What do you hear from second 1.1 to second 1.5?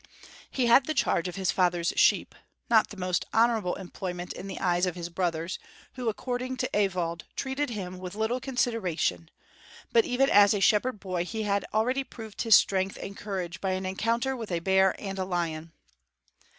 of